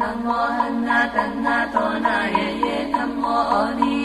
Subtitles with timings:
[0.00, 3.97] 南无汉那达那多那耶耶，南无阿弥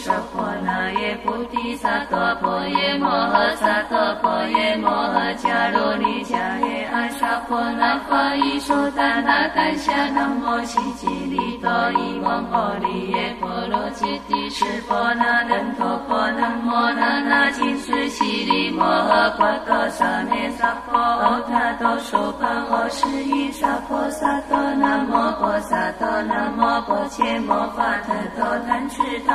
[0.00, 6.34] 娑婆那耶菩提萨埵婆耶摩诃萨埵婆耶摩诃迦卢尼迦
[6.66, 24.40] 耶阿沙婆那法伊说达那丹霞南摩悉吉利多伊翁阿利耶婆罗揭谛湿婆那难陀婆南摩那那金斯悉利摩诃波多萨咩萨婆诃他多苏槃诃十依萨婆萨。
[24.50, 29.34] 多南无婆萨多南摩婆伽摩法特多怛侄他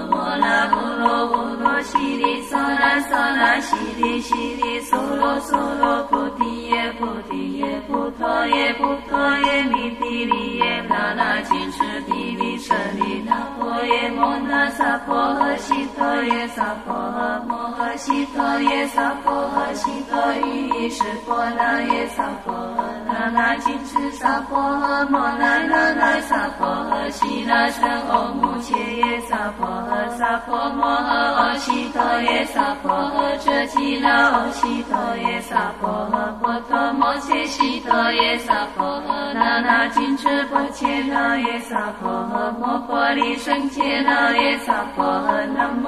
[0.41, 23.51] 那呼噜呼噜悉利娑那娑那悉利悉利娑罗娑罗菩提耶菩提耶菩提耶菩提耶弥帝利耶那那金持帝利舍利那婆耶摩那萨婆诃悉陀耶萨婆诃摩诃悉陀耶萨婆诃悉陀喻意湿婆那耶萨婆诃那那。
[23.63, 45.87] 金持萨婆诃摩那那那萨婆诃悉那胜欧穆切耶萨婆诃萨婆摩诃阿悉陀耶萨婆诃遮吉那阿悉陀耶萨婆诃波陀摩伽悉陀耶萨婆诃那那金持婆伽那耶萨婆诃摩婆利胜伽那耶萨婆诃南无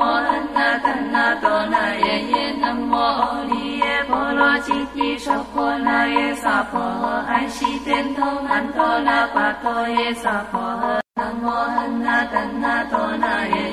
[0.53, 3.62] 那达那多那耶耶南无阿利
[4.43, 6.77] 罗揭谛娑婆那耶娑婆
[7.25, 10.99] 诃悉天头难陀那跋陀耶娑婆诃。
[11.15, 13.72] 南无汉那达那多那耶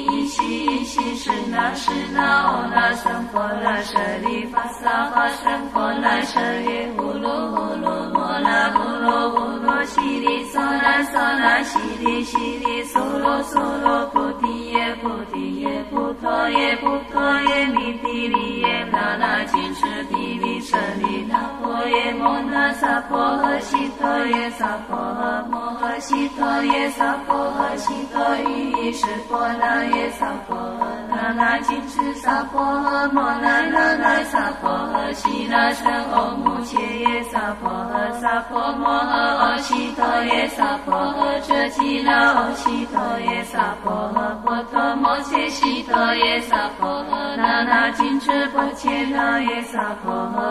[0.83, 1.73] 悉伊悉湿那。
[1.73, 20.60] 是那欧那僧婆那舍利弗萨婆僧婆那舍耶呼噜呼噜摩那呼噜呼噜悉利娑那娑那悉利悉利娑罗娑罗菩提耶菩提耶菩提耶菩提耶弥帝利耶那那金持帝利
[22.81, 31.51] 萨婆诃悉陀耶萨婆诃摩诃悉陀耶萨婆诃悉陀喻意湿婆那耶萨婆诃那那。
[31.61, 50.50] 金持萨婆诃摩那那萨婆诃悉那胜欧穆伽耶萨婆诃萨婆诃悉陀耶萨婆诃遮吉那悉陀耶萨婆诃波陀摩伽悉陀耶萨婆诃那那金持婆伽那耶萨婆诃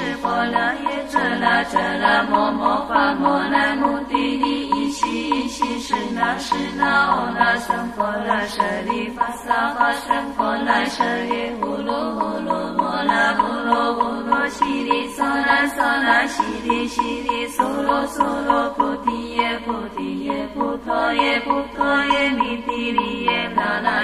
[1.41, 4.62] 那遮那摩摩伐摩那目的地一
[5.03, 24.02] 悉悉是那是那哦那僧佛那舍利法萨法僧佛那舍利呼噜呼噜摩那呼噜呼噜悉利娑那娑那悉利悉利娑罗娑罗菩提耶菩提耶菩提耶菩提耶弥提利耶那那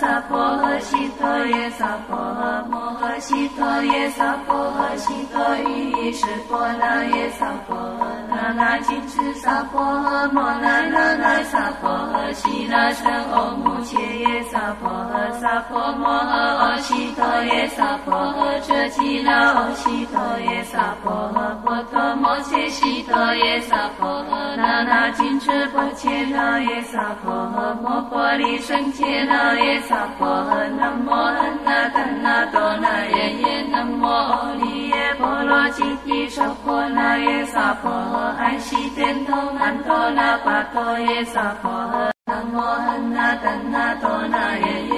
[0.00, 44.97] 萨婆诃悉陀耶萨婆诃摩诃悉陀耶萨婆诃悉陀喻意是婆那耶萨婆诃那那金持萨婆诃摩那那那萨婆诃悉那胜欧目伽耶萨婆诃萨婆摩诃诃悉陀耶萨婆诃遮吉那诃悉陀耶萨婆诃波陀摩切悉陀耶萨婆诃那那金持波切那耶萨婆诃摩婆利胜切那耶萨婆诃南无阿那达那多那耶耶南无阿利耶波罗吉帝娑婆那耶萨婆诃安悉天头曼陀那跋陀耶萨婆诃南无阿那达那多那耶耶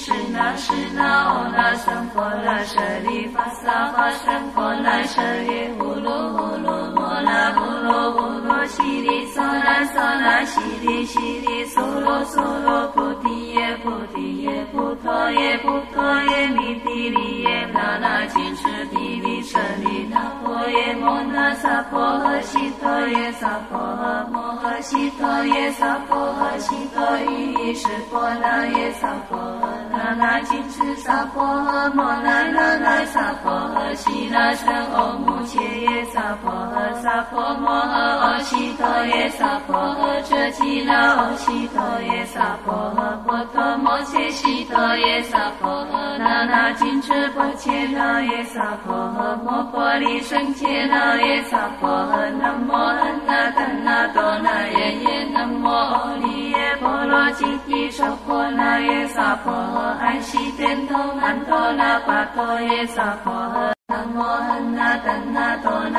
[0.08, 0.56] 是那。
[0.56, 30.38] 是那哦那僧佛那舍利法萨法僧佛那舍利呼噜呼噜摩那呼噜呼噜悉利娑那娑那悉利悉利娑罗娑罗菩提耶菩提耶菩提耶菩提耶弥帝利耶那那金持帝利舍利那婆耶摩那萨婆诃悉陀耶萨婆诃摩诃悉陀耶萨婆诃悉陀喻意是婆那耶萨婆诃那那。
[30.42, 37.56] 金持萨婆诃摩那那那萨婆诃悉那胜欧目伽耶萨婆诃萨婆。
[37.56, 39.78] 摩诃诃悉陀耶萨婆。
[39.96, 42.94] 诃遮吉那诃悉陀耶萨婆。
[42.98, 45.88] 诃波陀摩切悉陀耶萨婆。
[45.88, 48.94] 诃那那金持波切那耶萨婆。
[48.94, 51.88] 诃摩婆利胜切那耶萨婆。
[51.90, 58.52] 诃南无阿那达那多那耶耶南摩阿利耶波罗揭谛娑婆。
[58.52, 59.54] 那耶萨婆。
[59.54, 60.22] 诃安。
[60.22, 63.32] 悉天头曼陀那跋陀耶萨婆。
[63.32, 63.78] 诃。
[63.90, 65.97] 南无阿那达那多那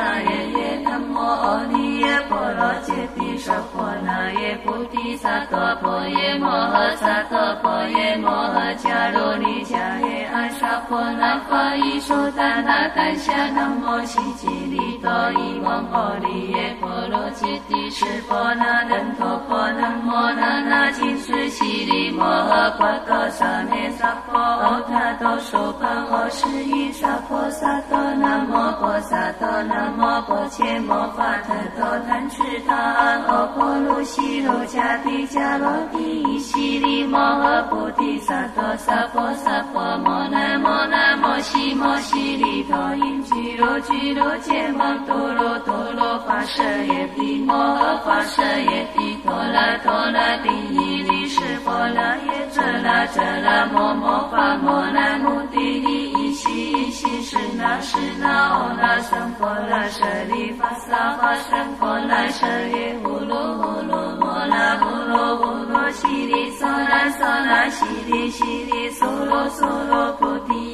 [1.39, 27.81] 阿利耶婆罗揭谛娑婆那耶菩提萨埵婆耶摩诃萨埵婆耶摩诃迦卢尼迦耶阿沙婆那伐伊娑怛那怛夏那摩悉吉利多伊翁阿利耶婆罗揭谛湿婆那难陀婆南无那那金持悉利摩诃波多萨咩萨婆诃他多说槃诃十依萨婆萨。
[27.89, 57.69] 多南无婆萨多南无婆伽摩法特多怛侄他阿耨婆卢悉卢迦毘迦罗提伊悉利摩诃菩提萨埵萨婆萨婆摩那摩那摩悉摩悉利多因俱卢俱卢羯摩多罗多罗跋舍耶帝摩诃跋舍耶帝多那多那帝伊利湿婆那耶遮那遮那摩摩伐摩那目的地一悉一悉是那。
[57.69, 70.68] 那是那哦那僧佛那舍利法萨法僧佛那舍耶呼噜呼噜摩那呼噜呼噜悉利娑那娑那悉利悉利娑罗娑罗菩提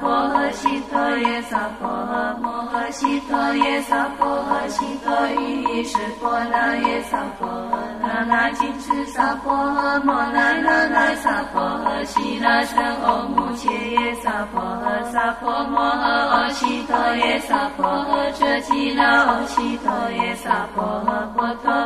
[0.00, 8.54] 婆诃悉陀耶萨婆诃摩诃悉陀耶萨婆诃悉陀喻意是婆那耶萨婆诃那那。
[8.54, 21.13] 金持萨婆诃摩那那那萨萨婆诃悉那僧唵目伽耶萨婆诃萨婆摩诃阿悉陀耶萨婆诃遮吉那阿悉陀耶萨婆诃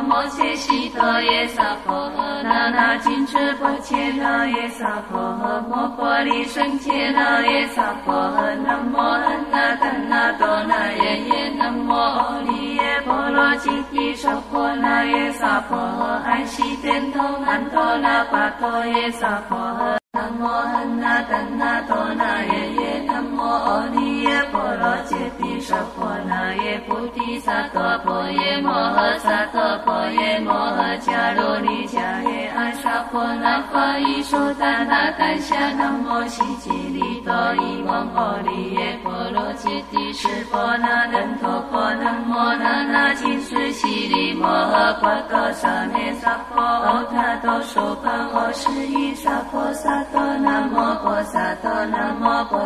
[0.01, 21.97] 摩伽悉陀耶萨婆诃那那金翅波切那耶萨婆诃摩婆利胜伽那耶萨婆诃南无安那怛那多那耶耶南无阿利耶波罗揭谛娑婆那耶萨婆诃安悉天通安多那跋陀耶萨婆诃南无安那怛那多
[25.69, 51.68] 娑婆那耶菩提萨埵婆耶摩诃萨埵婆耶摩诃迦卢尼迦耶阿沙婆那法伊说怛那怛夏那摩悉吉利多伊翁阿利耶婆罗揭谛湿婆那等陀婆南摩那那金斯悉利摩诃波多萨咩萨婆诃他多苏槃诃十依萨婆萨埵南摩婆萨埵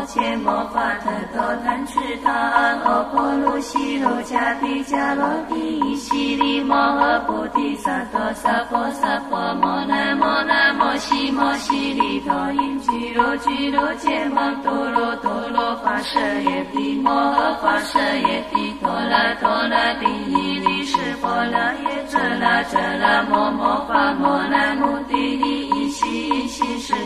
[0.03, 25.02] 南无婆伽摩法特多怛侄他阿诃婆卢悉卢迦帝迦罗帝依悉利摩诃菩提萨埵萨婆萨婆摩那摩那摩悉摩悉利多因俱卢俱卢羯摩多罗多罗跋舍耶帝摩诃跋舍耶帝陀罗陀罗帝依利湿婆罗耶遮那遮那摩摩伐摩那目帝利依悉依悉是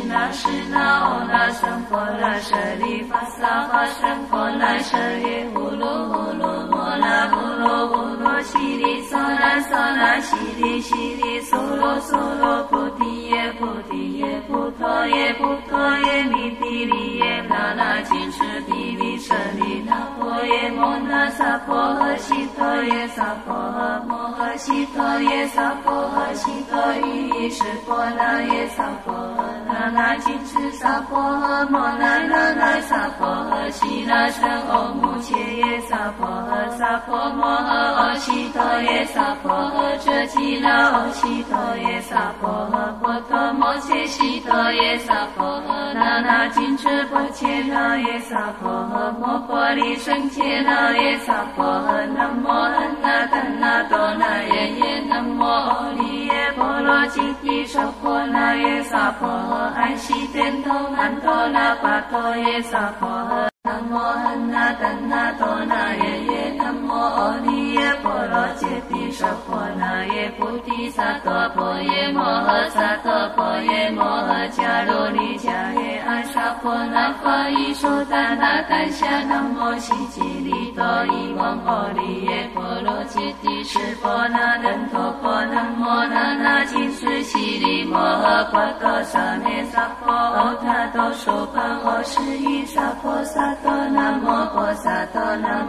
[0.07, 52.07] 那是那哦那僧婆那舍利弗萨法僧婆那舍耶呼噜呼噜摩那呼噜呼噜悉利娑那娑那悉利悉利娑罗娑罗菩提耶菩提耶菩陀耶菩陀耶弥帝利耶那那金翅帝利舍利那婆耶摩那萨婆诃悉陀耶萨婆诃摩诃悉陀耶萨婆诃悉陀喻意湿婆那耶萨婆诃那那金翅萨婆诃摩那那那萨婆诃悉那僧唵目伽耶萨婆诃萨婆摩诃阿悉陀耶萨婆诃遮吉那阿悉陀耶萨婆诃波陀摩伽悉陀耶萨婆诃那那金翅波切那耶萨婆诃摩婆利胜伽那耶萨婆诃
[58.97, 87.16] 萨婆诃安悉天通安陀那跋陀耶萨婆诃南无安那怛那多那耶耶南无阿利耶婆罗揭谛娑婆那耶菩提萨埵婆耶摩诃萨埵婆耶摩诃迦卢尼迦耶阿沙婆那法伊说怛那怛夏那摩悉吉利多伊翁阿利耶婆罗揭谛湿婆那等陀婆南无那那金斯悉利
[87.89, 95.65] 摩诃婆多萨咩萨婆诃他多苏婆诃十依萨婆萨哆，那摩婆萨埵南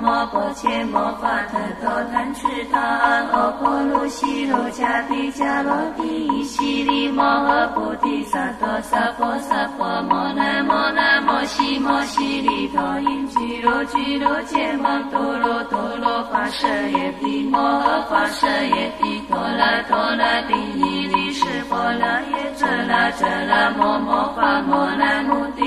[0.59, 25.58] 无婆伽摩法特多怛侄他阿诃婆卢悉卢迦帝迦罗帝依悉利摩诃菩提萨埵萨婆萨婆摩那摩那摩悉摩悉利多因俱卢俱卢羯摩多罗多罗跋舍耶帝摩诃跋舍耶帝陀罗陀罗帝依利湿婆罗耶遮那遮那摩摩伐摩那目帝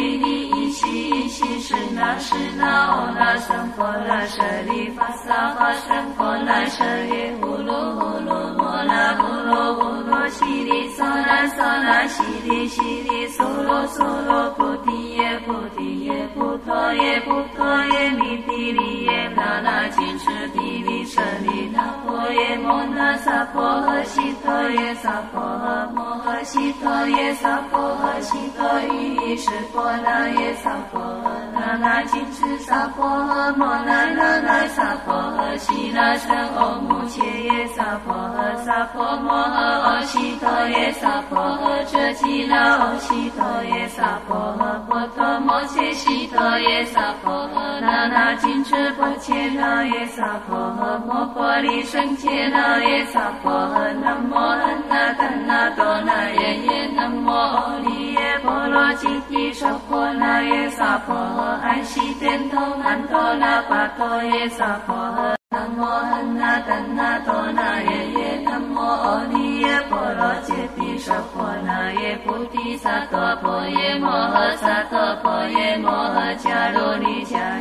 [1.42, 15.81] 悉是那是那哦那僧婆那舍利弗萨法僧婆那舍利呼噜呼噜摩那呼噜呼噜悉利娑那娑那悉利悉利娑罗娑罗菩提耶菩提
[22.96, 61.16] 那萨婆诃悉陀耶萨婆诃摩诃悉陀耶萨婆诃悉陀喻湿婆那耶萨婆诃那那金翅萨婆诃摩那那那萨婆诃悉那僧唵目伽耶萨婆诃萨婆摩诃阿悉陀耶萨婆诃遮吉那阿悉陀耶萨婆诃波陀摩伽悉陀耶萨婆诃那那金翅波切那耶萨婆诃摩婆利胜伽那那耶萨婆诃南无安那怛那多那耶耶南无阿利耶波罗揭谛娑婆那耶萨婆。
[61.16, 71.50] 诃安悉天通安陀那跋陀耶萨婆诃南无安那怛那多那耶耶南无阿利耶波罗揭谛娑婆。
[71.66, 77.38] 那耶菩提萨埵婆耶摩诃萨埵婆耶摩诃迦卢尼迦。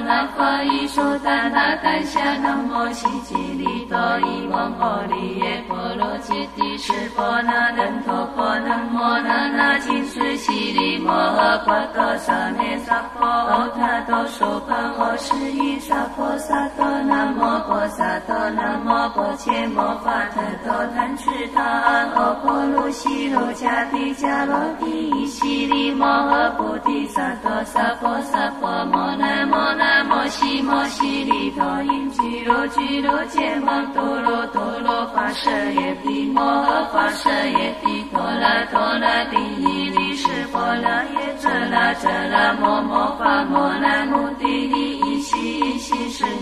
[0.00, 44.37] 那法伊说怛那怛夏那摩悉吉利多伊翁阿利耶波罗揭谛室波那等陀波南摩那那金水悉利摩诃波多萨咩萨婆诃他多娑槃诃十依萨婆萨多南摩婆萨多南摩婆伽摩法特多怛侄他阿诃婆卢悉罗迦帝迦罗帝悉利摩诃菩提萨埵萨婆萨婆摩那摩那摩悉摩悉利多音俱罗俱罗羯摩多罗多罗发舍耶帝摩诃发舍耶帝多拉多拉帝伊利湿婆拉耶遮拉遮拉摩摩发摩那目帝利伊悉伊悉室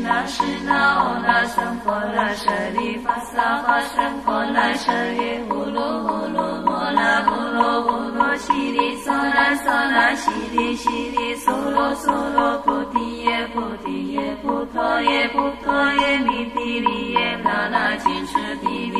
[0.06, 2.48] 那室那哦那僧婆拉舍
[2.78, 18.95] 利发萨发僧婆拉舍耶呼噜呼噜摩那呼噜呼噜悉利娑那娑那悉利悉利娑罗娑罗菩提耶菩提耶菩陀耶菩陀耶弥帝利耶那那金翅帝利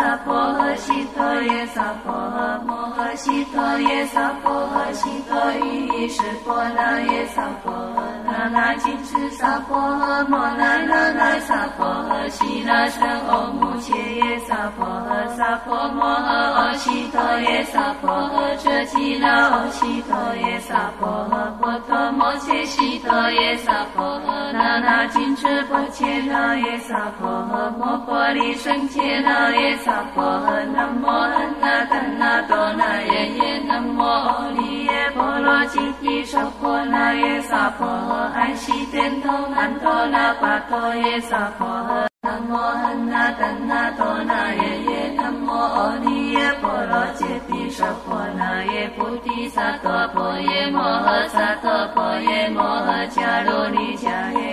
[0.00, 54.49] 萨婆诃悉陀耶萨婆诃摩诃悉陀耶萨婆诃悉陀喻意识婆那耶萨婆诃那那金翅萨婆诃摩那那那萨婆诃悉那胜欧穆伽耶萨婆诃萨婆诃悉陀耶萨婆诃遮吉那悉陀耶萨婆诃波陀摩伽悉陀耶萨婆诃那那金翅波伽那耶萨婆诃摩婆利胜伽那耶萨婆诃南无安那怛那多那耶耶南无阿利耶波罗揭谛娑婆那耶萨婆诃安悉天头难陀那跋陀耶萨婆诃南无安那怛那多那耶耶南无阿利耶波罗揭谛娑婆那耶菩提萨埵婆耶摩诃萨埵婆耶摩诃迦罗尼迦耶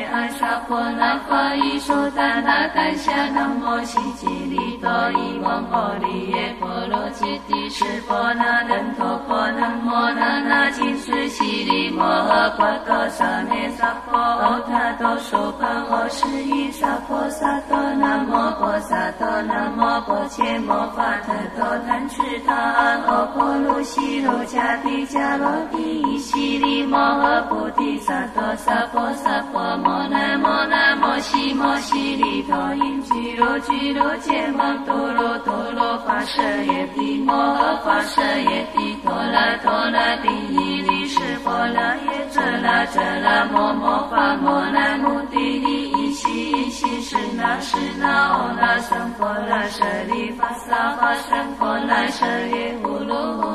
[0.67, 53.46] 婆那法伊说达那丹霞南无悉吉利多伊翁阿利耶波罗揭谛室波那等陀婆南摩那那金斯悉利摩诃波多萨咩萨婆诃他多娑槃诃十依萨婆萨多南摩婆萨多南摩婆伽摩法特多怛侄他阿诃婆卢悉罗迦帝迦罗帝悉利摩诃菩提萨埵萨婆萨婆摩那摩那摩悉摩悉利多音俱罗俱罗羯摩多罗多罗发舍耶帝摩诃发舍耶帝陀拉陀拉帝伊利湿婆拉耶遮拉遮拉摩摩发摩那目帝利伊悉伊悉室那室那欧那僧婆拉舍利发萨发僧婆拉舍耶呼噜呼噜摩那呼噜呼噜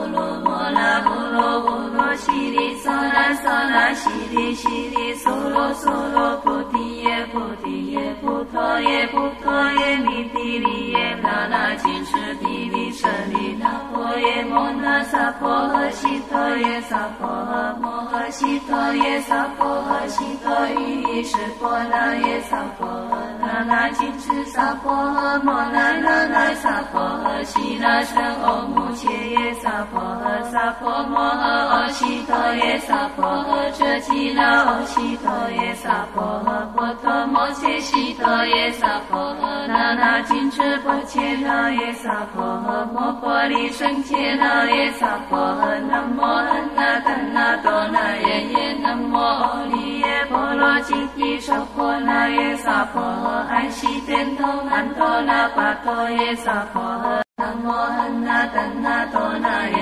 [2.23, 13.82] 悉利娑啦娑啦悉利悉利娑罗娑罗菩提耶菩提耶菩陀耶菩陀耶弥帝利耶那那金翅帝利舍利那
[14.19, 59.82] 耶摩那萨婆诃悉陀耶萨婆诃摩诃悉陀耶萨婆诃悉陀喻意识婆那耶萨婆诃那那金翅萨婆诃摩那那那萨婆诃悉那胜欧穆伽耶萨婆诃萨婆摩诃诃悉陀耶萨婆诃遮吉那诃悉陀耶萨婆诃波陀摩伽悉陀耶萨婆诃那那金翅波伽那耶萨婆诃摩婆利胜伽那耶萨婆诃南无安那怛那多那耶耶南无阿利耶婆罗揭谛娑婆那耶萨婆诃安悉天头难陀那跋陀耶萨婆诃南无安那怛那多那耶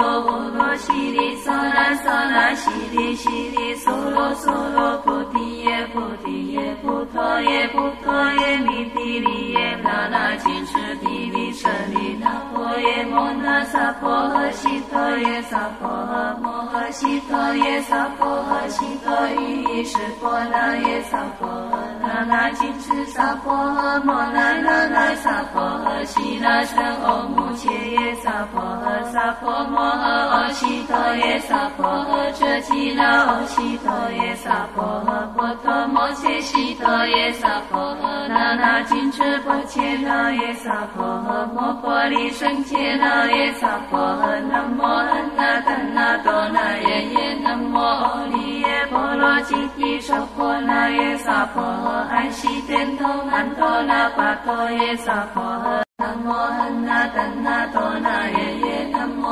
[0.00, 58.59] 摩那呼噜呼噜悉利娑那娑那悉利悉利娑罗娑罗菩提耶菩提耶菩陀耶菩陀耶弥帝利耶那那紧持帝利舍利那婆耶摩那萨婆诃悉陀耶萨婆诃摩诃悉陀耶萨婆诃悉陀喻意识婆那耶萨婆诃那那紧持萨婆诃摩那那那萨婆诃悉那胜欧穆伽耶萨婆诃萨婆摩诃诃悉陀耶萨婆诃遮吉那诃悉陀耶萨婆诃波陀摩切悉陀耶萨婆诃那那紧持波切那耶萨婆诃摩婆利胜伽那耶萨婆诃南无阿那达那多那耶耶南无阿利耶波罗揭谛娑婆那耶萨婆诃安悉天通安多那跋陀耶萨婆诃南无阿那达那多那耶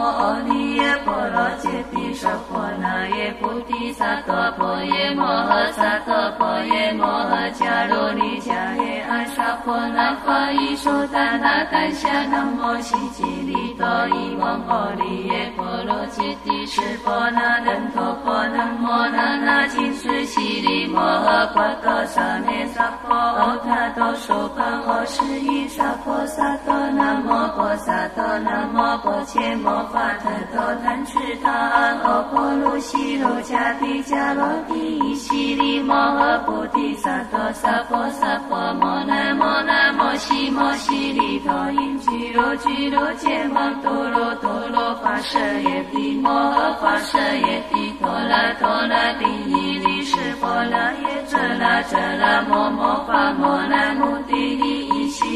[0.09, 0.68] رأني
[1.05, 26.59] 波罗揭谛娑婆那耶菩提萨埵婆耶摩诃萨埵婆耶摩诃迦卢尼迦耶阿沙婆那法伊说怛那怛夏南无悉吉利多伊翁阿利耶波罗揭谛湿婆那难陀婆南无那那紧持悉利摩诃波多萨咩萨婆诃他多说槃诃十依萨婆萨。
[26.69, 54.88] 多南无婆萨多南无婆伽摩法特多怛侄他阿婆卢悉卢迦毗迦罗帝依悉利摩诃菩提萨埵萨婆萨婆摩那摩那摩悉摩悉利多因俱卢俱卢羯摩多罗多罗跋舍耶帝摩诃跋舍耶帝多那多那帝依利湿婆那耶遮那遮那摩摩伐摩那目帝利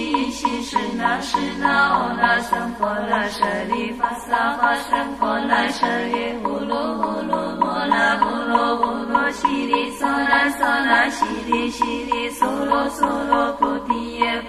[0.03, 1.13] 悉依悉是那。
[1.21, 13.53] 是那欧那僧婆那舍利法萨法僧婆那舍利呼噜呼噜摩那呼噜呼噜悉利娑那娑那悉利悉利娑罗娑罗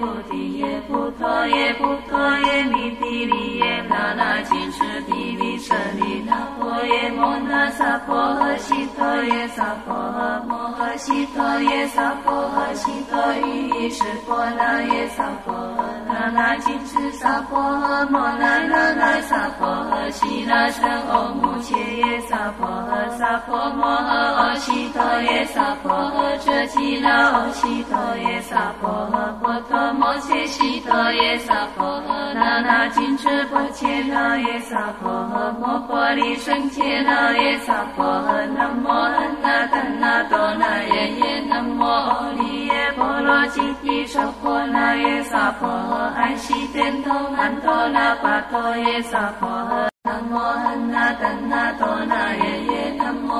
[0.03, 16.53] 菩提耶菩提耶菩陀耶菩陀耶弥帝利耶那那紧持帝利舍利那婆耶摩那萨婆诃悉陀耶萨婆诃摩诃悉陀耶萨婆诃悉陀喻意识婆那耶萨婆诃那那。
[16.57, 46.37] 紧持萨婆诃摩那那那萨婆诃悉那胜欧穆伽耶萨婆诃萨婆摩诃诃悉陀耶萨婆诃遮吉那诃悉陀耶萨婆诃波陀摩切悉陀耶萨婆诃那那紧持波切那耶萨婆诃摩婆利胜伽那耶萨婆诃南无阿那达那多那耶耶南无阿利耶波罗揭谛娑婆那耶萨婆诃安。
[46.37, 49.87] 悉天通安多那跋陀耶萨婆诃。
[50.03, 52.59] 南无阿那达那多那耶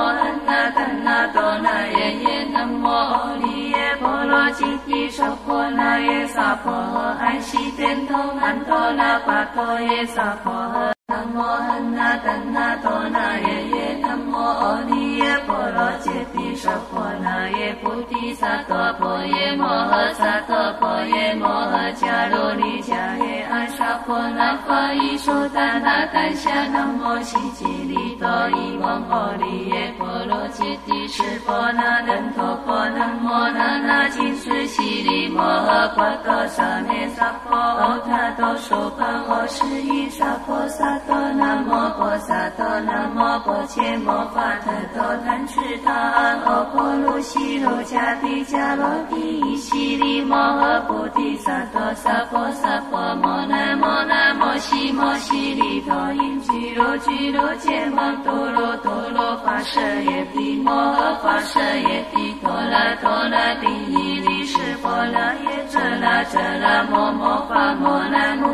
[0.47, 7.39] 那达那多那耶耶南无阿利耶婆罗吉帝娑婆那耶萨婆诃安。
[7.43, 10.95] 悉天通安多那跋陀耶萨婆诃。
[11.07, 15.04] 南无阿那达那多那耶耶南无阿利。
[15.19, 68.54] 耶波罗揭谛娑婆那耶菩提萨埵婆耶摩诃萨埵婆耶摩诃迦卢尼迦耶阿沙婆那法伊说怛那怛夏那摩悉吉利多伊翁阿利耶波罗揭谛湿婆那等陀婆南摩那那金斯悉利摩诃波多萨咩萨婆欧他多娑槃诃十依萨婆萨埵南摩婆萨埵南摩婆伽摩法特多怛池他安欧婆卢悉罗迦帝迦罗帝伊悉利摩诃菩提萨埵萨婆萨婆摩那摩那摩悉摩悉利多因俱卢俱卢羯摩多罗多罗跋舍耶帝摩诃跋舍耶帝多罗多罗帝伊利湿婆罗耶遮那遮那摩摩伐摩那目帝利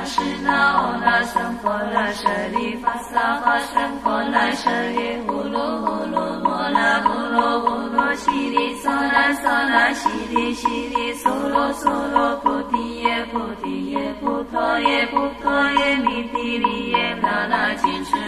[0.00, 14.56] 那室那哦那僧婆那舍利发萨法僧婆那舍利呼噜呼噜摩那呼噜呼噜悉利娑那娑那悉利悉利娑罗娑罗菩提耶菩提耶菩提
[14.88, 18.19] 耶菩提耶弥帝利耶那那金翅帝利舍利那婆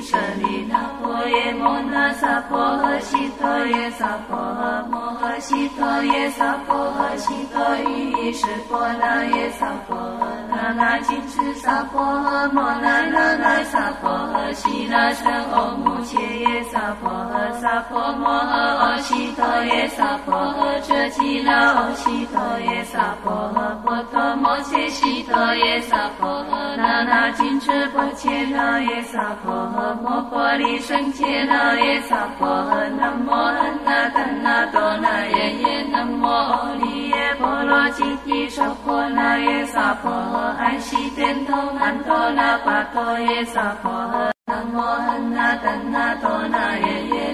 [0.00, 47.29] 耶摩那萨婆诃悉陀耶萨婆诃摩诃悉陀耶萨婆诃悉陀喻意湿婆那耶萨婆诃那那金翅萨婆诃摩那那那萨婆诃悉那胜欧目伽耶萨婆诃萨婆摩诃诃悉陀耶萨婆诃遮吉那诃悉陀耶萨婆诃波陀摩伽悉陀耶萨婆诃那那金翅婆伽那耶萨婆诃摩婆利胜伽那耶萨婆诃南无阿那怛那多那耶耶南无阿利耶婆罗吉帝娑婆那耶萨婆诃安悉天通安陀那跋陀耶萨婆诃南无阿那怛那多那耶耶。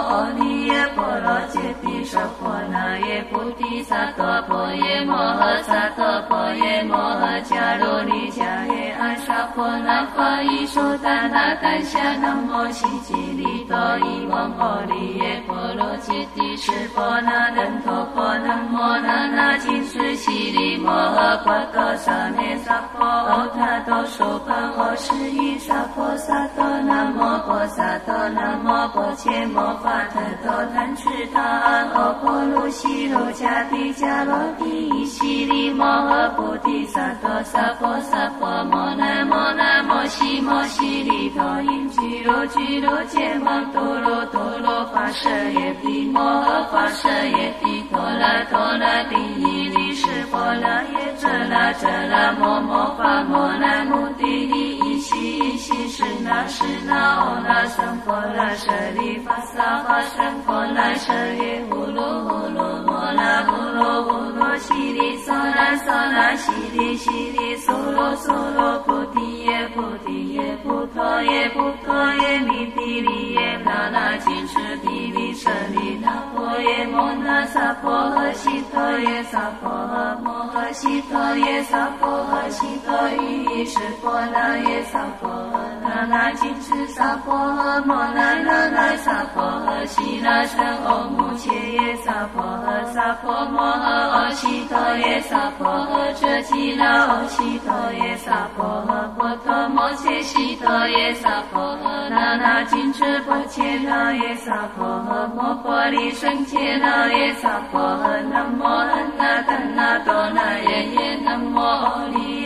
[0.00, 28.88] 南无阿利耶波罗揭谛娑婆那耶菩提萨埵婆耶摩诃萨埵婆耶摩诃迦卢尼迦耶阿沙婆那法伊说怛那怛夏那摩悉吉利多伊翁阿利耶波罗揭谛湿婆那等陀婆南摩那那金斯悉利摩诃波多萨咩萨婆欧他多娑槃诃十依萨婆萨埵南摩婆萨埵南摩
[29.20, 73.29] 婆伽摩法特多怛池他安欧婆卢悉罗迦帝迦罗帝伊悉利摩诃菩提萨埵萨婆萨婆摩那摩那摩悉摩悉利多因俱卢俱卢羯摩多罗多罗跋舍耶帝摩诃跋舍耶帝多罗多罗帝伊利湿婆罗耶遮那遮那摩摩伐摩那目帝利悉悉室那室那哦那僧婆那舍利发萨发僧婆那舍利呼噜呼噜摩那呼噜呼噜悉利娑那娑那悉利悉利娑罗娑罗菩提耶菩提耶菩陀耶菩陀耶弥帝利
[73.72, 85.69] 那那金翅帝利舍利那婆耶摩那萨婆诃悉陀耶萨婆诃摩诃悉陀耶萨婆诃悉陀喻意湿婆那耶萨婆诃。
[85.92, 108.86] 那那金翅萨婆诃摩那那那萨婆诃悉那胜欧目伽耶萨婆诃萨婆摩诃阿悉陀耶萨婆诃遮吉那诃悉陀耶萨婆诃波陀摩伽悉陀耶萨婆诃那那金翅婆伽那耶萨婆诃摩婆利胜伽那耶萨婆诃南无阿
[109.18, 112.39] 那怛那多那耶耶南无阿利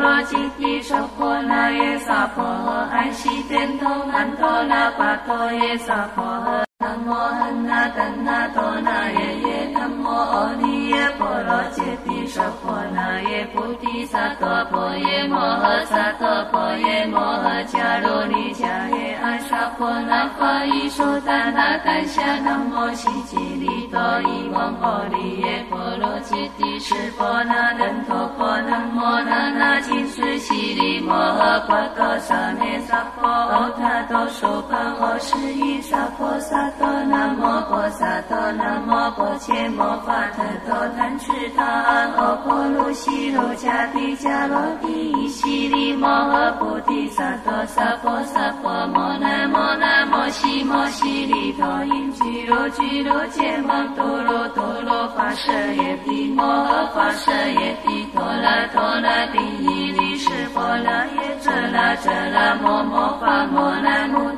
[0.00, 36.70] 波罗揭谛娑婆那耶萨婆诃安悉天通安陀那跋陀耶萨婆诃南无阿那怛那多那耶耶南无阿利耶波罗揭谛娑婆那耶菩提萨埵婆耶摩诃萨埵婆耶摩诃迦卢尼迦耶阿沙婆那法伊说怛那怛夏那摩悉吉利多伊翁阿利耶波罗揭谛湿婆那等陀婆南摩那那金斯悉利摩诃波多萨咩萨婆欧他多娑槃诃十依萨婆萨。
[37.10, 64.30] 南摩婆萨埵南摩婆伽摩法特多怛池他安欧婆卢悉罗迦帝迦罗帝伊悉利摩诃菩提萨埵萨婆萨婆摩那摩那摩悉摩悉利多因俱卢俱卢羯摩多罗多罗跋舍耶帝摩诃跋舍耶帝陀罗陀罗帝伊利湿婆罗耶遮那遮那摩摩伐摩那目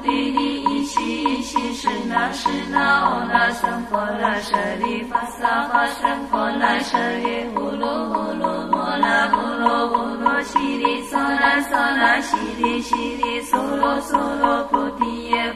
[1.82, 4.54] 是那是那哦那僧婆那舍
[4.84, 15.11] 利法萨法僧婆那舍耶呼噜呼噜摩那呼噜呼噜悉利娑那娑那悉利悉利娑罗娑罗菩提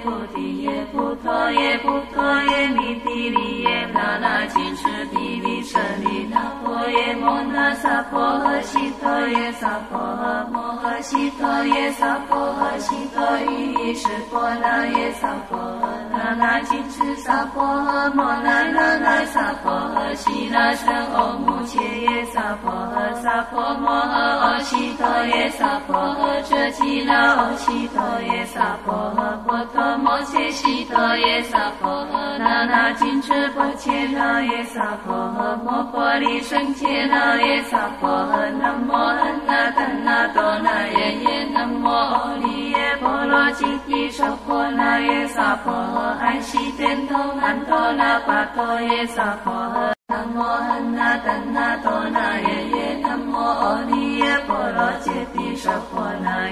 [0.08, 53.95] 我的眼耶菩提耶菩提耶弥帝利耶那那紧持帝利舍利那婆耶摩那萨婆诃悉陀耶萨婆诃摩诃悉陀耶萨婆诃悉陀喻是婆那耶萨婆诃那那紧持萨婆诃摩那那那萨婆诃悉那僧欧穆切耶萨婆诃萨婆摩诃诃悉陀耶萨婆诃遮吉那诃悉陀耶萨婆诃波陀摩伽悉陀耶萨婆诃那那紧持波伽那耶萨婆诃摩婆利胜伽那耶萨婆诃南无安那怛那多那耶耶南无阿利耶波罗揭谛娑婆那耶萨婆诃安悉天头难陀那跋陀耶萨婆诃南无安那怛那多那耶耶南无阿利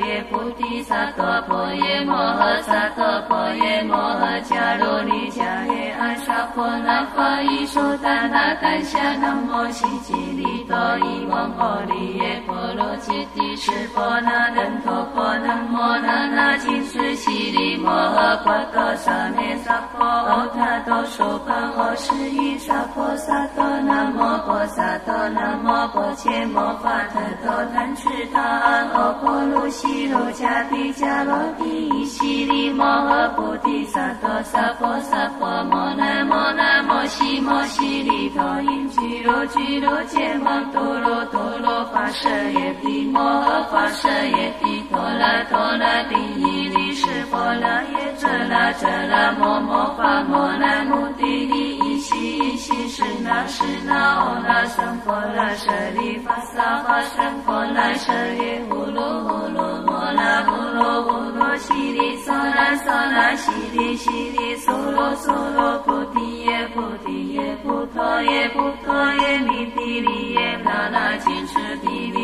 [0.07, 5.64] 耶菩提萨埵婆耶摩诃萨埵婆耶摩诃迦卢尼迦
[6.45, 51.04] 耶阿沙婆那法伊说怛那怛夏那摩悉吉利多伊翁阿利耶波罗揭谛释婆那等陀婆南无那那紧持悉利摩诃波多萨咩萨婆诃他多说槃诃十依萨婆萨埵南摩婆萨埵南摩婆伽摩法特多怛侄他阿诃婆卢悉罗迦帝迦罗帝悉利摩诃菩提萨埵萨婆萨婆摩那摩那摩悉摩悉利多因俱卢俱卢羯摩多罗多罗跋舍耶帝摩诃跋舍耶帝多那陀那帝伊利释婆那耶遮那遮那摩摩罚摩那摩
[52.65, 68.01] 悉是那是那哦那僧婆那舍利法萨婆僧婆那舍利呼噜呼噜摩那呼噜呼噜悉利娑那娑那悉利悉利娑罗娑罗菩提耶菩提耶菩提
[68.33, 72.24] 耶菩提耶弥帝利耶那那紧持帝利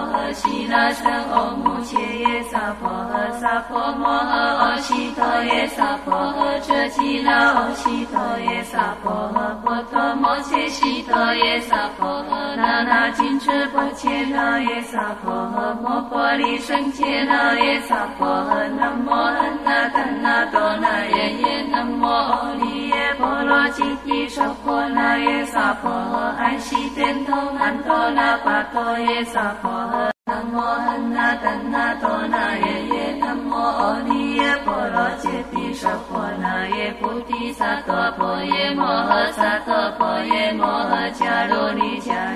[0.41, 42.30] 悉那耶萨婆诃那那紧持萨婆诃摩那那那萨婆诃悉那僧欧穆伽耶萨婆诃萨婆摩诃诃悉陀耶萨婆诃遮吉那诃悉陀耶萨婆诃波陀摩伽悉陀耶萨婆诃那那紧持波伽那耶萨婆诃摩婆利胜伽那耶萨婆诃南无安那怛那多那耶耶南无阿利耶波罗揭谛娑婆那耶萨婆诃安悉天头难陀那跋陀耶萨婆诃南无安那怛那多那耶耶南无阿弥耶婆罗揭谛娑婆那耶菩提萨埵婆耶摩诃萨埵婆耶摩诃迦卢尼迦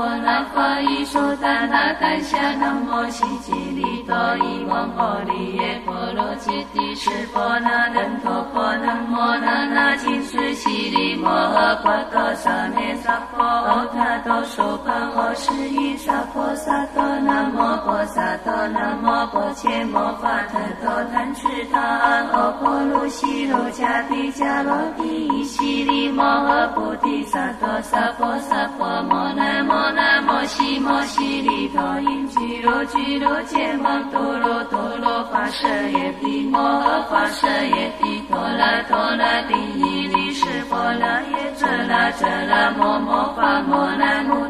[0.00, 44.49] 婆那法伊说怛那怛夏南无悉吉利多伊翁阿利耶波罗揭谛释婆那等陀婆南无那那紧持悉利摩诃波多萨咩萨婆诃他多说槃诃十依萨婆萨埵南无婆萨埵南无婆伽摩法特多怛侄他阿诃婆卢悉罗迦帝迦罗帝悉利摩诃菩提萨埵萨婆萨婆摩那摩那摩悉摩悉利多因俱卢俱卢羯摩多罗多罗跋舍耶帝摩诃跋舍耶帝多那陀那帝伊利是波那耶遮那遮那摩摩罚摩那目帝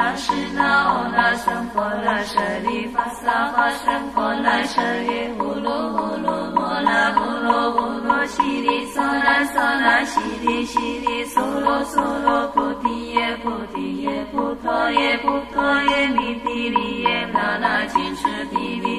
[0.00, 18.89] 那是那哦那僧婆那舍利发萨法僧婆那舍利呼噜呼噜摩那呼噜呼噜悉利娑那娑那悉利悉利娑罗娑罗菩提耶菩提耶菩陀耶菩陀耶弥帝利耶那那紧持帝利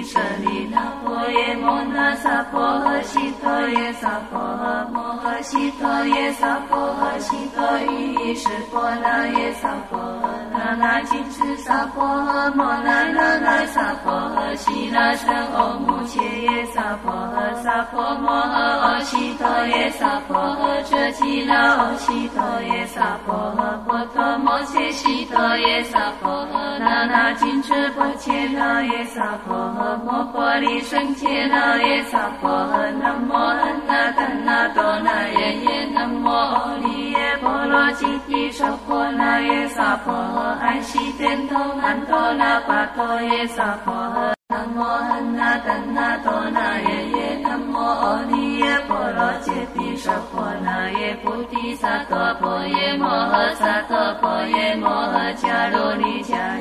[2.22, 44.34] 萨婆诃悉陀耶萨婆诃摩诃悉陀耶萨婆诃悉陀喻是婆那耶萨婆诃那那紧持萨婆诃摩那那那萨婆诃悉那僧欧穆伽耶萨婆诃萨婆摩诃诃悉陀耶萨婆诃遮吉那诃悉陀耶萨婆诃波陀摩伽悉陀耶萨婆诃那那紧持波伽那耶萨婆诃摩婆利胜伽那耶萨婆诃，南无阿那达那多那耶耶，南无阿利耶婆罗揭谛娑婆那耶萨婆诃，安悉天通安陀那跋陀耶萨婆诃。
[44.50, 56.61] 南无阿那达那多那耶耶，南无阿利耶婆罗揭谛娑婆那耶菩提萨埵婆耶摩诃萨埵婆耶摩诃迦卢尼迦耶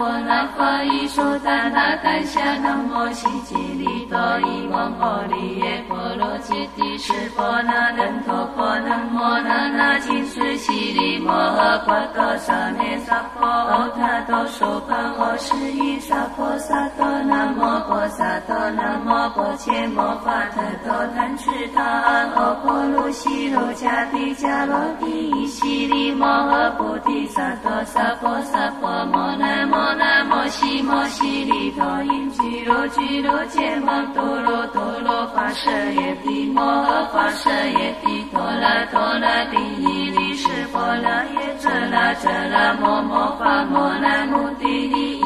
[0.00, 16.88] 婆那法伊说达那丹霞南无悉吉利多伊翁阿利耶波罗揭谛湿婆那难陀婆南无那那金斯悉利摩诃波多萨咩萨婆诃他多娑槃诃十依萨婆萨。
[16.96, 45.19] 多南无婆萨多南无婆伽摩法特多怛侄他阿耨婆卢悉卢迦毘迦罗帝悉利摩诃菩提萨埵萨婆萨婆摩那摩那摩悉摩悉利多因俱卢俱卢羯摩多罗多罗伐舍耶帝摩诃伐舍耶帝多那多那帝伊利湿婆那耶遮那遮那摩摩伐摩那目帝利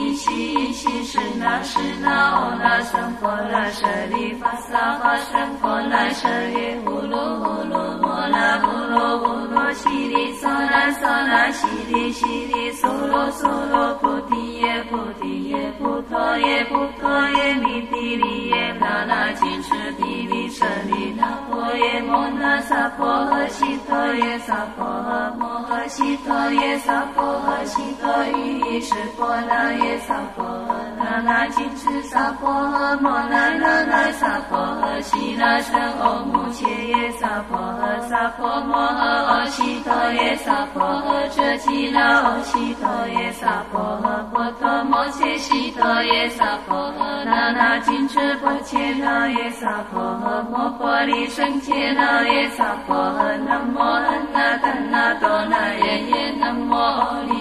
[1.38, 1.54] 那。
[1.64, 31.54] 是那哦那僧婆那舍利法萨法僧婆那舍耶呼噜呼噜摩那呼噜呼噜悉利娑那娑那悉利悉利娑罗娑罗菩提耶菩提耶菩陀耶菩陀耶弥帝利耶那那金翅帝利舍利那婆耶摩那萨婆诃悉陀耶萨婆诃摩诃悉陀耶萨婆诃悉陀喻意湿婆那耶萨婆诃那那。
[31.54, 54.02] 金翅萨婆诃摩那那那萨婆诃悉那胜欧穆伽耶萨婆诃萨婆摩诃阿悉陀耶萨婆诃遮吉那阿悉陀耶萨婆诃波多摩伽悉陀耶萨婆诃那那金翅婆伽那耶萨婆诃摩婆利胜伽那耶萨婆诃南无阿
[54.32, 57.33] 那达那多那耶耶南无阿利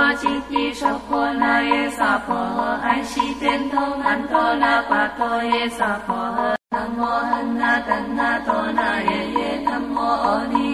[0.00, 6.56] 罗揭谛娑婆那耶娑婆诃安悉天通安陀那跋陀耶娑婆诃。
[6.70, 10.69] 南无阿那达那多那耶耶，南无阿弥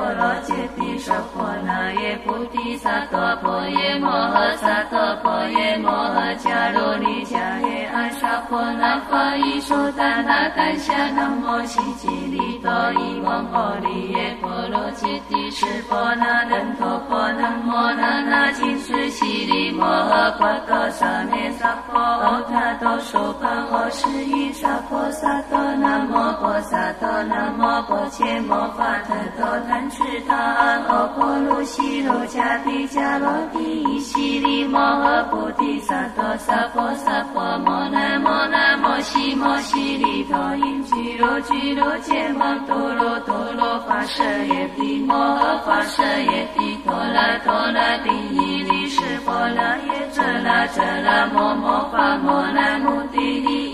[0.00, 17.70] 波罗揭谛娑婆那耶菩提萨埵婆耶摩诃萨埵婆耶摩诃迦卢尼迦耶阿沙婆那法伊说达那丹霞南无悉吉利多伊翁阿利耶波罗揭谛湿婆那难陀婆南无
[18.00, 25.40] 那那金斯悉利摩诃波多萨咩萨婆诃他多娑槃诃十依萨婆萨。
[25.50, 53.69] 多南无婆萨多南无婆伽摩法特多怛侄他阿耨婆卢悉卢迦毘迦罗帝悉利摩诃菩提萨埵萨婆萨婆摩那摩那摩悉摩悉利多因俱卢俱卢羯摩多罗多罗伐舍耶帝摩诃伐舍耶帝多那多那帝伊利湿婆那耶遮那遮那摩摩伐摩那目帝利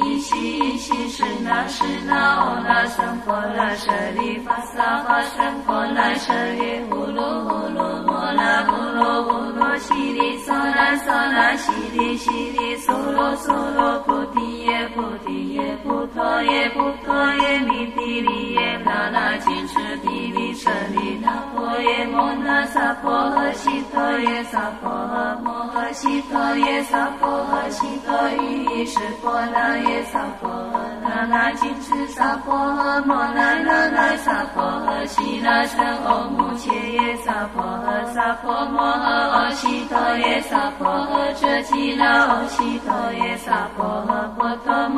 [0.77, 1.67] 悉伊悉是那。
[1.69, 31.53] 是那欧那僧佛那舍利法萨法僧佛那舍利呼噜呼噜摩那呼噜呼噜悉利娑那娑那悉利悉利娑罗娑罗菩提耶菩提耶菩陀耶菩陀耶弥帝利耶那那金翅帝利舍利那婆耶摩那萨婆诃悉陀耶萨婆诃摩诃悉陀耶萨婆诃悉陀喻意湿婆那耶萨婆诃那那。
[31.53, 44.89] 金翅萨婆诃摩那那那萨婆诃悉那胜欧穆伽耶萨婆诃萨婆摩诃阿悉陀耶萨婆诃遮吉那阿悉陀耶萨婆诃波多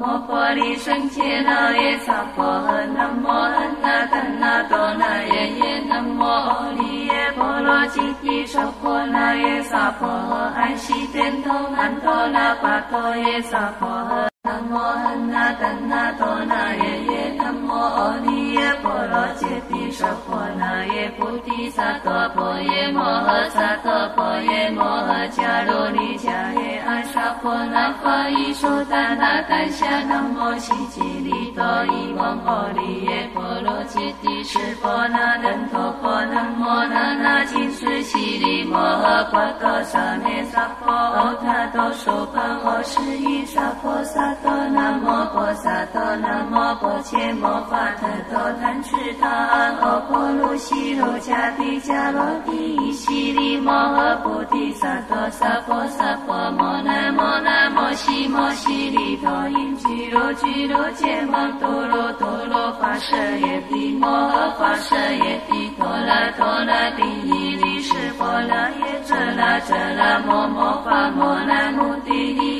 [0.00, 11.06] 摩婆诃利胜伽那耶萨婆诃南无阿那达那多那耶耶南无阿利耶婆罗吉帝娑婆那耶萨婆诃安悉。
[11.08, 14.30] 殿都曼陀那跋陀耶萨婆诃。
[14.42, 26.30] 南无阿那达那多那耶耶，南无阿利耶婆罗揭谛娑婆那耶菩提萨埵婆耶摩诃萨埵婆耶摩诃迦卢尼迦
[26.60, 44.30] 耶阿沙婆那法伊说达那丹霞南摩悉吉利多伊翁阿利耶波罗揭谛湿婆那难陀婆南摩那那金斯悉利摩诃波多萨咩萨婆诃他多娑槃诃十依萨婆萨。
[44.42, 64.94] 多南无婆萨多南无婆伽摩法特多怛侄他阿耨婆卢憍卢迦帝迦罗帝悉利摩诃菩提萨埵萨婆萨婆摩那摩那摩悉摩悉利多音俱卢俱卢羯摩多罗多罗跋舍耶帝摩诃跋舍
[65.24, 72.59] 耶帝陀罗陀罗帝夷利湿婆罗耶遮那遮那摩摩伐摩那目帝利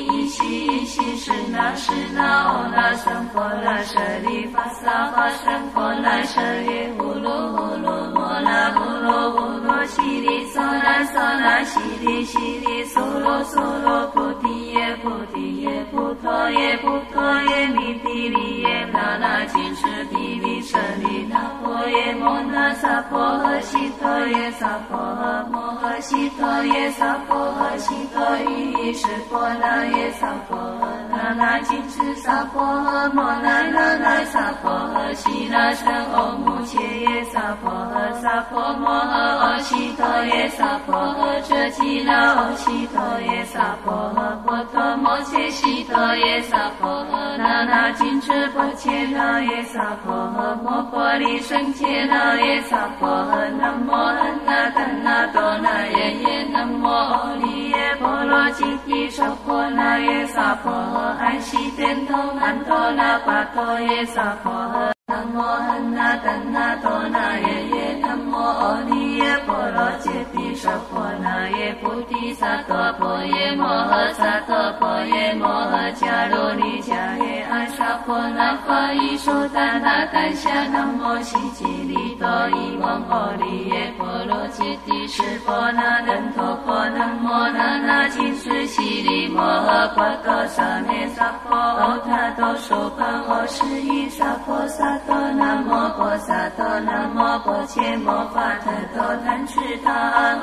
[0.85, 91.61] 悉伊悉室那是那哦那僧婆那舍利弗萨法僧婆那舍耶呼噜呼噜摩那呼噜呼噜悉利娑那娑那悉利悉利娑罗娑罗菩提耶菩提耶菩提耶菩提耶弥帝利耶那那紧持帝利舍利那婆耶摩那萨婆诃悉陀耶萨婆诃摩诃悉陀耶萨婆诃悉陀喻喻湿婆那耶萨婆诃那那紧持萨婆诃摩那那那萨婆诃悉那胜欧穆伽耶萨婆诃萨婆摩诃诃悉陀耶萨婆诃遮吉那诃悉陀耶萨婆诃波陀摩伽悉陀耶萨婆诃那那紧持波伽那耶萨婆诃摩婆利胜伽那耶萨婆诃南无阿那达那多那耶耶南无阿利耶婆罗揭帝娑婆那耶萨婆诃安悉天通安陀那跋陀耶萨婆诃南无阿那达那多那耶耶南无阿利耶婆罗揭帝娑婆那耶菩提萨埵婆耶摩诃萨埵婆耶摩诃迦卢尼迦耶阿沙婆那法伊说达那丹霞南无悉吉利多伊翁阿利耶波罗揭帝湿婆那等陀婆南无那那紧持悉利摩诃波多萨咩萨婆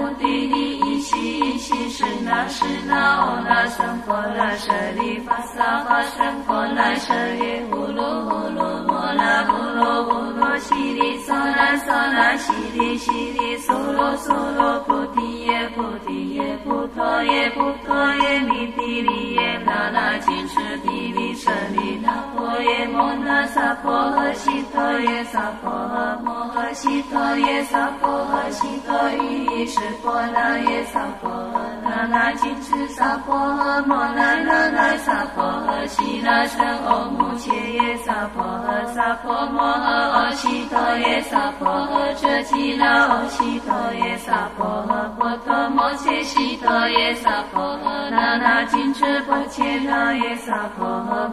[2.01, 21.30] 伊悉室那室那哦那僧婆那舍利弗萨法僧婆那舍耶呼噜呼噜摩那呼噜呼噜悉利娑那娑那悉利悉利娑罗娑罗菩提耶菩提耶菩陀耶菩陀耶弥帝利耶那那紧持帝利
[22.33, 26.21] 婆耶摩那萨婆诃悉陀耶萨婆诃